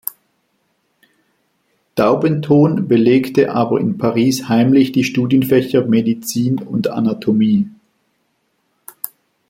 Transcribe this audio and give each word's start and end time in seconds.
Daubenton 1.93 2.87
belegte 2.87 3.51
aber 3.51 3.79
in 3.79 3.99
Paris 3.99 4.49
heimlich 4.49 4.91
die 4.93 5.03
Studienfächer 5.03 5.85
Medizin 5.85 6.57
und 6.57 6.87
Anatomie. 6.87 7.69